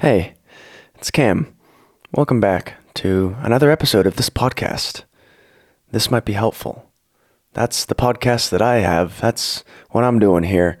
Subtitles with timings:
[0.00, 0.34] Hey,
[0.94, 1.56] it's Cam.
[2.12, 5.02] Welcome back to another episode of this podcast.
[5.90, 6.92] This might be helpful.
[7.52, 9.20] That's the podcast that I have.
[9.20, 10.78] That's what I'm doing here.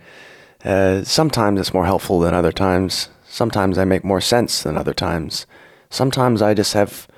[0.64, 3.08] Uh, sometimes it's more helpful than other times.
[3.26, 5.46] Sometimes I make more sense than other times.
[5.90, 7.08] Sometimes I just have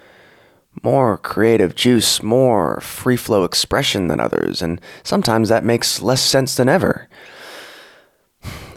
[0.83, 6.55] more creative juice, more free flow expression than others, and sometimes that makes less sense
[6.55, 7.11] than ever.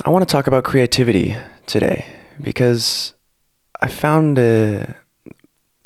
[0.03, 3.14] I want to talk about creativity today because
[3.82, 4.96] I found a,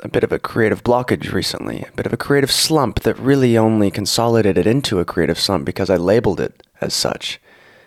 [0.00, 3.58] a bit of a creative blockage recently, a bit of a creative slump that really
[3.58, 7.40] only consolidated into a creative slump because I labeled it as such,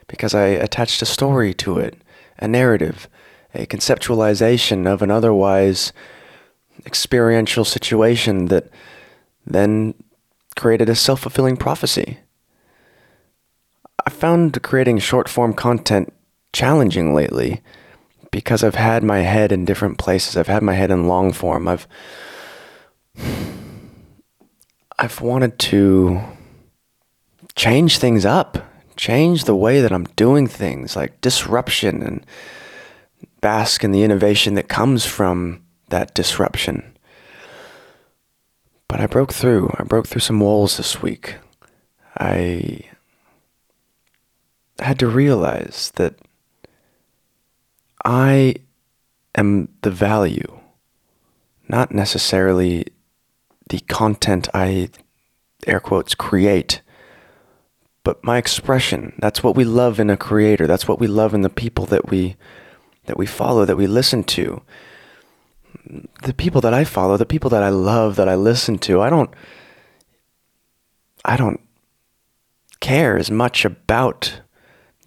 [0.08, 2.02] because I attached a story to it,
[2.40, 3.08] a narrative,
[3.54, 5.94] a conceptualization of an otherwise
[6.86, 8.70] experiential situation that
[9.46, 9.94] then
[10.56, 12.20] created a self fulfilling prophecy.
[14.06, 16.14] I found creating short form content
[16.54, 17.62] challenging lately
[18.32, 20.38] because I've had my head in different places.
[20.38, 21.68] I've had my head in long form.
[21.68, 21.88] I've
[24.98, 26.22] I've wanted to
[27.56, 28.58] change things up,
[28.96, 32.26] change the way that I'm doing things, like disruption and
[33.42, 36.96] bask in the innovation that comes from that disruption.
[38.88, 39.74] But I broke through.
[39.78, 41.36] I broke through some walls this week.
[42.18, 42.82] I
[44.80, 46.16] had to realize that
[48.04, 48.56] I
[49.36, 50.60] am the value,
[51.68, 52.88] not necessarily
[53.70, 54.90] the content I,
[55.66, 56.82] air quotes, create,
[58.04, 59.14] but my expression.
[59.20, 60.68] That's what we love in a creator.
[60.68, 62.36] That's what we love in the people that we
[63.06, 64.62] that we follow, that we listen to.
[66.24, 69.10] The people that I follow, the people that I love, that I listen to, I
[69.10, 69.34] don't
[71.24, 71.62] I don't
[72.80, 74.42] care as much about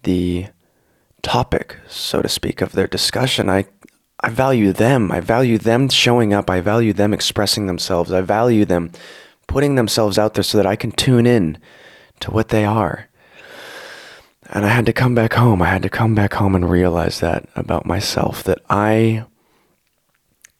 [0.03, 0.47] the
[1.25, 3.49] topic, so to speak, of their discussion.
[3.49, 3.65] I,
[4.19, 5.11] I value them.
[5.11, 6.51] I value them showing up.
[6.51, 8.11] I value them expressing themselves.
[8.11, 8.91] I value them
[9.47, 11.57] putting themselves out there so that I can tune in
[12.19, 13.09] to what they are.
[14.51, 15.63] And I had to come back home.
[15.63, 19.25] I had to come back home and realize that about myself that I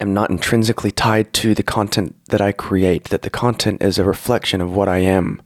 [0.00, 4.04] am not intrinsically tied to the content that I create, that the content is a
[4.04, 5.40] reflection of what I am.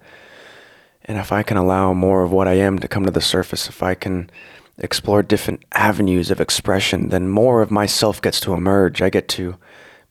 [1.04, 3.68] And if I can allow more of what I am to come to the surface,
[3.68, 4.30] if I can
[4.78, 9.02] explore different avenues of expression, then more of myself gets to emerge.
[9.02, 9.56] I get to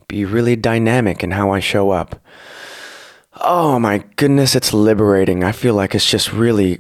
[0.07, 2.21] be really dynamic in how I show up.
[3.41, 5.43] Oh my goodness, it's liberating.
[5.43, 6.79] I feel like it's just really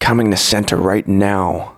[0.00, 1.76] coming to center right now.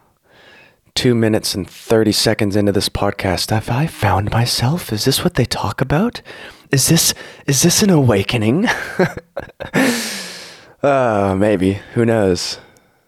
[0.94, 4.92] Two minutes and 30 seconds into this podcast, have I found myself?
[4.92, 6.22] Is this what they talk about?
[6.70, 7.12] Is this
[7.46, 8.66] is this an awakening?
[10.82, 11.74] uh, maybe.
[11.94, 12.58] Who knows?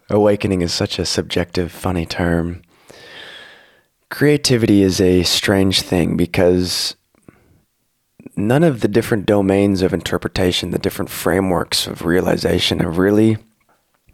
[0.09, 2.63] Awakening is such a subjective, funny term.
[4.09, 6.95] Creativity is a strange thing because
[8.35, 13.37] none of the different domains of interpretation, the different frameworks of realization have really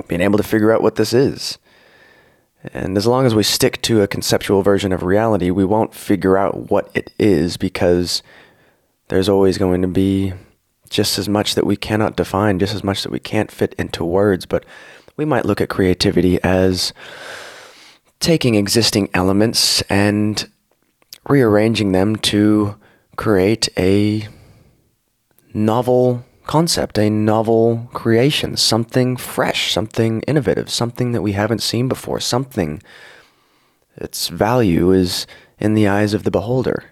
[0.07, 1.57] been able to figure out what this is.
[2.73, 6.37] And as long as we stick to a conceptual version of reality, we won't figure
[6.37, 8.21] out what it is because
[9.07, 10.33] there's always going to be
[10.89, 14.03] just as much that we cannot define, just as much that we can't fit into
[14.03, 14.45] words.
[14.45, 14.65] But
[15.17, 16.93] we might look at creativity as
[18.19, 20.49] taking existing elements and
[21.27, 22.75] rearranging them to
[23.15, 24.27] create a
[25.53, 32.19] novel concept, a novel creation, something fresh, something innovative, something that we haven't seen before,
[32.19, 32.81] something
[33.95, 35.25] its value is
[35.59, 36.83] in the eyes of the beholder.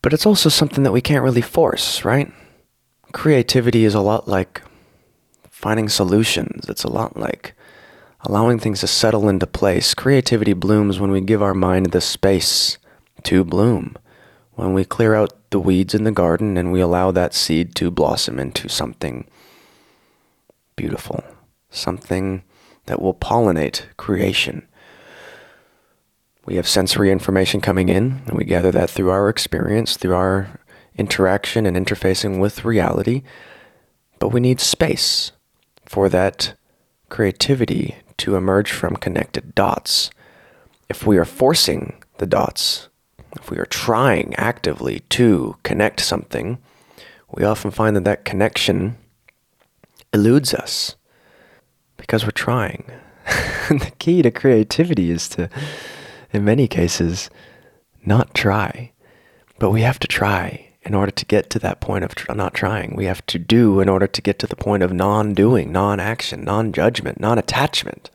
[0.00, 2.32] But it's also something that we can't really force, right?
[3.12, 4.62] Creativity is a lot like
[5.56, 6.68] finding solutions.
[6.68, 7.54] It's a lot like
[8.20, 9.94] allowing things to settle into place.
[9.94, 12.76] Creativity blooms when we give our mind the space
[13.22, 13.96] to bloom,
[14.52, 17.90] when we clear out the weeds in the garden and we allow that seed to
[17.90, 19.26] blossom into something
[20.76, 21.24] beautiful,
[21.70, 22.42] something
[22.84, 24.68] that will pollinate creation.
[26.44, 30.60] We have sensory information coming in, and we gather that through our experience, through our
[30.98, 33.22] interaction and interfacing with reality.
[34.18, 35.32] But we need space
[35.86, 36.54] for that
[37.08, 40.10] creativity to emerge from connected dots.
[40.88, 42.88] If we are forcing the dots,
[43.32, 46.58] if we are trying actively to connect something,
[47.32, 48.96] we often find that that connection
[50.12, 50.96] eludes us
[51.96, 52.84] because we're trying.
[53.68, 55.50] the key to creativity is to,
[56.32, 57.28] in many cases,
[58.04, 58.92] not try.
[59.58, 62.54] But we have to try in order to get to that point of tr- not
[62.54, 62.94] trying.
[62.94, 65.98] We have to do in order to get to the point of non doing, non
[65.98, 68.08] action, non judgment, non attachment.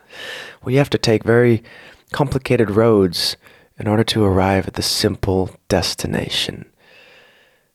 [0.63, 1.63] We have to take very
[2.13, 3.35] complicated roads
[3.77, 6.65] in order to arrive at the simple destination.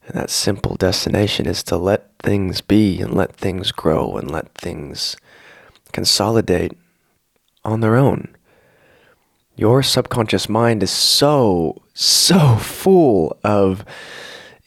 [0.06, 4.54] And that simple destination is to let things be and let things grow and let
[4.54, 5.16] things
[5.92, 6.72] consolidate
[7.64, 8.28] on their own.
[9.56, 13.84] Your subconscious mind is so, so full of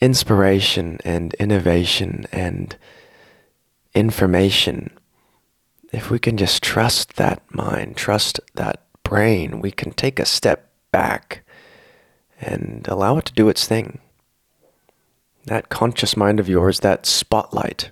[0.00, 2.76] inspiration and innovation and
[3.94, 4.90] information.
[5.92, 10.70] If we can just trust that mind, trust that brain, we can take a step
[10.92, 11.44] back
[12.40, 13.98] and allow it to do its thing.
[15.44, 17.90] That conscious mind of yours, that spotlight,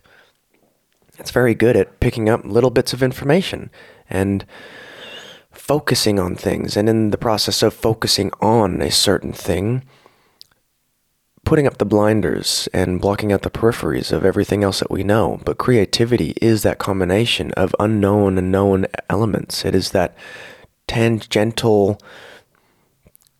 [1.18, 3.70] it's very good at picking up little bits of information
[4.08, 4.46] and
[5.50, 6.76] focusing on things.
[6.76, 9.82] And in the process of focusing on a certain thing,
[11.48, 15.40] putting up the blinders and blocking out the peripheries of everything else that we know.
[15.46, 19.64] But creativity is that combination of unknown and known elements.
[19.64, 20.14] It is that
[20.86, 21.98] tangential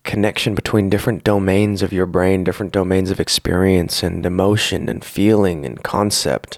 [0.03, 5.63] connection between different domains of your brain, different domains of experience and emotion and feeling
[5.63, 6.57] and concept.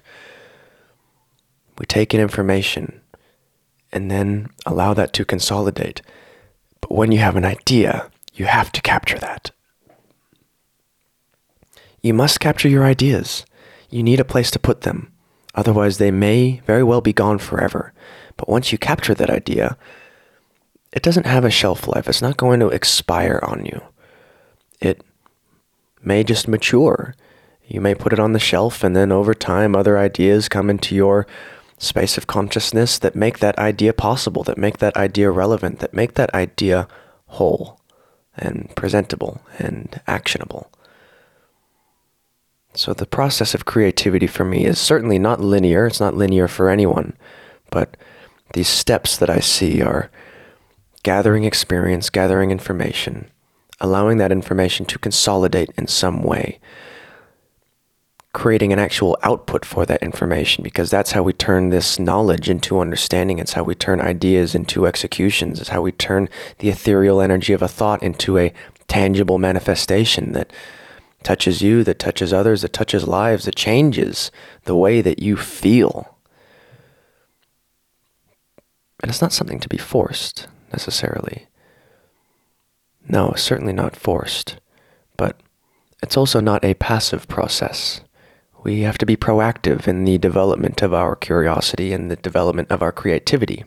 [1.78, 3.02] We take in information
[3.92, 6.02] and then allow that to consolidate.
[6.80, 9.52] But when you have an idea, you have to capture that.
[12.02, 13.46] You must capture your ideas.
[13.90, 15.12] You need a place to put them.
[15.54, 17.94] Otherwise, they may very well be gone forever.
[18.38, 19.78] But once you capture that idea,
[20.92, 22.08] it doesn't have a shelf life.
[22.08, 23.82] It's not going to expire on you.
[24.80, 25.04] It
[26.02, 27.16] may just mature.
[27.68, 30.96] You may put it on the shelf, and then over time, other ideas come into
[30.96, 31.28] your
[31.78, 36.16] space of consciousness that make that idea possible, that make that idea relevant, that make
[36.16, 36.88] that idea
[37.28, 37.80] whole
[38.38, 40.72] and presentable and actionable.
[42.74, 45.86] So the process of creativity for me is certainly not linear.
[45.88, 47.18] It's not linear for anyone.
[47.70, 47.98] But
[48.54, 50.10] these steps that I see are
[51.04, 53.30] gathering experience, gathering information,
[53.80, 56.60] allowing that information to consolidate in some way,
[58.34, 62.80] creating an actual output for that information, because that's how we turn this knowledge into
[62.80, 63.40] understanding.
[63.40, 65.60] It's how we turn ideas into executions.
[65.60, 66.30] It's how we turn
[66.60, 68.54] the ethereal energy of a thought into a
[68.88, 70.52] tangible manifestation that
[71.24, 74.32] touches you, that touches others, that touches lives, that changes
[74.66, 76.18] the way that you feel.
[79.02, 81.48] And it's not something to be forced necessarily.
[83.08, 84.58] No, certainly not forced.
[85.18, 85.40] But
[86.02, 88.02] it's also not a passive process.
[88.64, 92.84] We have to be proactive in the development of our curiosity and the development of
[92.84, 93.66] our creativity.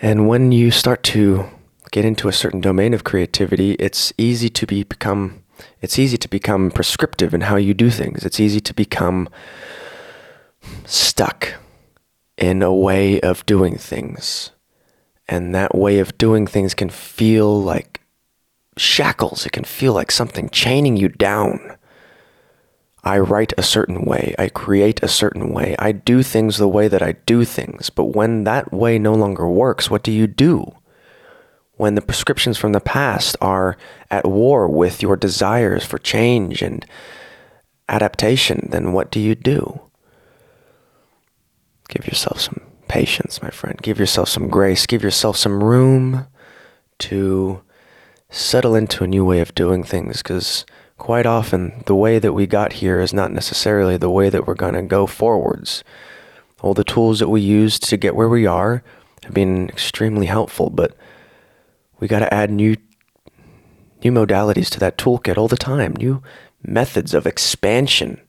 [0.00, 1.48] And when you start to
[1.96, 5.42] get into a certain domain of creativity, it's easy to be become
[5.80, 8.22] it's easy to become prescriptive in how you do things.
[8.26, 9.30] It's easy to become
[10.84, 11.54] stuck
[12.36, 14.50] in a way of doing things.
[15.26, 18.02] And that way of doing things can feel like
[18.76, 19.46] shackles.
[19.46, 21.78] It can feel like something chaining you down.
[23.04, 24.34] I write a certain way.
[24.38, 25.74] I create a certain way.
[25.78, 27.88] I do things the way that I do things.
[27.88, 30.74] But when that way no longer works, what do you do?
[31.76, 33.76] When the prescriptions from the past are
[34.10, 36.86] at war with your desires for change and
[37.88, 39.80] adaptation, then what do you do?
[41.88, 43.80] Give yourself some patience, my friend.
[43.82, 44.86] Give yourself some grace.
[44.86, 46.26] Give yourself some room
[46.98, 47.62] to
[48.30, 50.64] settle into a new way of doing things because
[50.98, 54.54] quite often the way that we got here is not necessarily the way that we're
[54.54, 55.84] going to go forwards.
[56.62, 58.82] All the tools that we used to get where we are
[59.24, 60.96] have been extremely helpful, but
[61.98, 62.76] we got to add new
[64.04, 66.22] new modalities to that toolkit all the time, new
[66.62, 68.20] methods of expansion.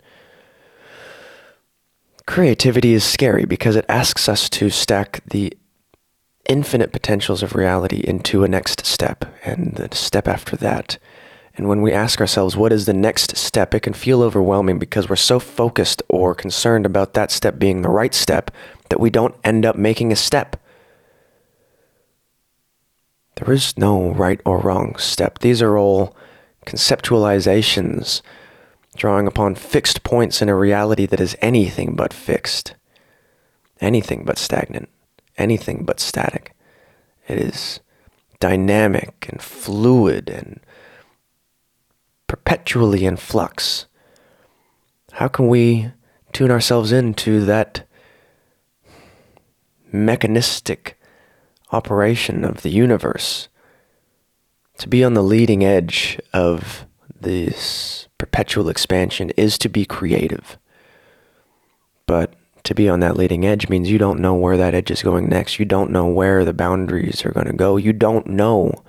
[2.25, 5.53] Creativity is scary because it asks us to stack the
[6.47, 10.97] infinite potentials of reality into a next step and the step after that.
[11.55, 15.09] And when we ask ourselves, what is the next step, it can feel overwhelming because
[15.09, 18.51] we're so focused or concerned about that step being the right step
[18.89, 20.55] that we don't end up making a step.
[23.38, 25.39] There is no right or wrong step.
[25.39, 26.15] These are all
[26.65, 28.22] conceptualizations
[28.96, 32.74] drawing upon fixed points in a reality that is anything but fixed,
[33.79, 34.89] anything but stagnant,
[35.38, 36.56] anything but static.
[37.27, 37.79] It is
[38.39, 40.60] dynamic and fluid and
[42.25, 43.86] perpetually in flux.
[45.12, 45.91] How can we
[46.34, 47.88] tune ourselves into that
[49.91, 50.97] mechanistic
[51.71, 53.50] operation of the universe,
[54.77, 56.86] to be on the leading edge of
[57.19, 60.57] this perpetual expansion is to be creative.
[62.05, 62.33] But
[62.63, 65.29] to be on that leading edge means you don't know where that edge is going
[65.29, 65.59] next.
[65.59, 67.77] You don't know where the boundaries are going to go.
[67.77, 68.83] You don't know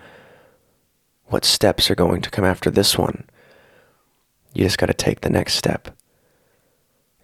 [1.26, 3.24] what steps are going to come after this one.
[4.54, 5.96] You just got to take the next step.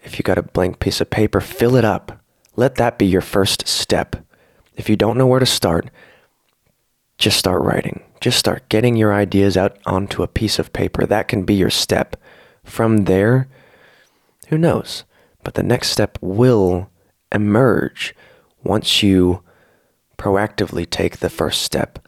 [0.02, 2.20] If you got a blank piece of paper, fill it up.
[2.56, 4.23] Let that be your first step.
[4.76, 5.90] If you don't know where to start,
[7.18, 8.02] just start writing.
[8.20, 11.06] Just start getting your ideas out onto a piece of paper.
[11.06, 12.16] That can be your step.
[12.64, 13.48] From there,
[14.48, 15.04] who knows?
[15.42, 16.90] But the next step will
[17.30, 18.14] emerge
[18.62, 19.42] once you
[20.16, 21.98] proactively take the first step.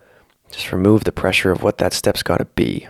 [0.51, 2.89] Just remove the pressure of what that step's got to be.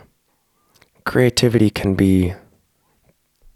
[1.05, 2.33] Creativity can be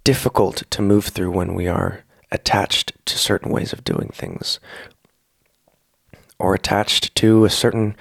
[0.04, 4.60] difficult to move through when we are attached to certain ways of doing things
[6.42, 7.96] or attached to a certain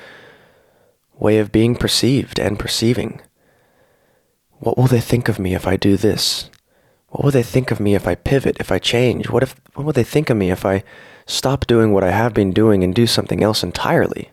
[1.19, 3.21] way of being perceived and perceiving.
[4.59, 6.51] What will they think of me if I do this?
[7.09, 9.29] What will they think of me if I pivot, if I change?
[9.29, 10.83] What if what will they think of me if I
[11.27, 14.31] stop doing what I have been doing and do something else entirely?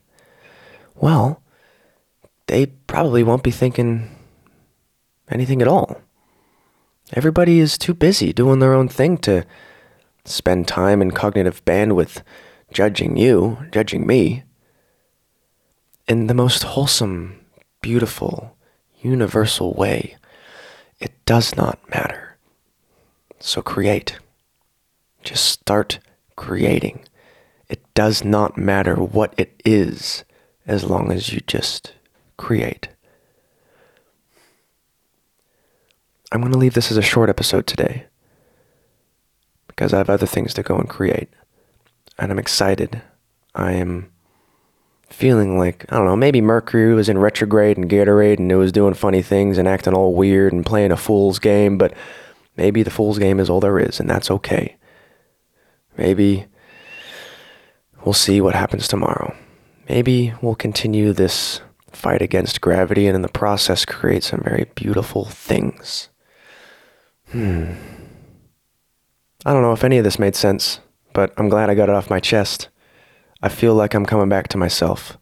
[0.96, 1.42] Well,
[2.48, 4.10] they probably won't be thinking
[5.30, 6.02] anything at all.
[7.14, 9.46] Everybody is too busy doing their own thing to
[10.26, 12.22] spend time and cognitive bandwidth
[12.77, 14.43] judging you, judging me.
[16.07, 17.43] In the most wholesome,
[17.81, 18.55] beautiful,
[19.01, 20.15] universal way,
[21.00, 22.38] it does not matter.
[23.39, 24.19] So create.
[25.24, 25.98] Just start
[26.36, 27.00] creating.
[27.67, 30.24] It does not matter what it is
[30.67, 31.93] as long as you just
[32.38, 32.89] create.
[36.31, 38.05] I'm going to leave this as a short episode today
[39.65, 41.29] because I have other things to go and create.
[42.17, 43.01] And I'm excited.
[43.53, 44.12] I am
[45.09, 48.71] feeling like, I don't know, maybe Mercury was in retrograde and Gatorade and it was
[48.71, 51.93] doing funny things and acting all weird and playing a fool's game, but
[52.55, 54.75] maybe the fool's game is all there is, and that's okay.
[55.97, 56.45] Maybe
[58.03, 59.36] we'll see what happens tomorrow.
[59.89, 65.25] Maybe we'll continue this fight against gravity and in the process create some very beautiful
[65.25, 66.09] things.
[67.31, 67.74] Hmm.
[69.45, 70.79] I don't know if any of this made sense,
[71.17, 72.69] but I'm glad I got it off my chest.
[73.41, 75.17] I feel like I'm coming back to myself.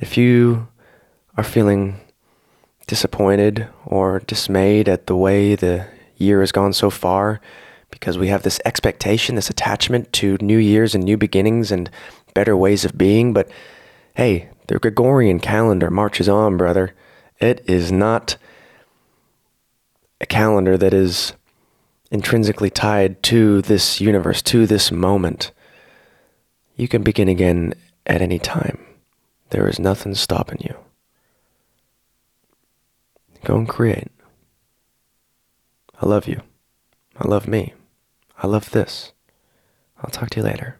[0.00, 0.66] If you
[1.36, 2.00] are feeling
[2.88, 7.40] disappointed or dismayed at the way the year has gone so far,
[7.92, 11.88] because we have this expectation, this attachment to new years and new beginnings and
[12.34, 13.48] better ways of being, but
[14.16, 16.92] hey, the Gregorian calendar marches on, brother.
[17.38, 18.36] It is not
[20.20, 21.34] a calendar that is
[22.10, 25.52] intrinsically tied to this universe, to this moment.
[26.76, 27.74] You can begin again
[28.06, 28.78] at any time.
[29.50, 30.76] There is nothing stopping you.
[33.44, 34.08] Go and create.
[36.00, 36.42] I love you.
[37.16, 37.74] I love me.
[38.38, 39.12] I love this.
[40.02, 40.78] I'll talk to you later.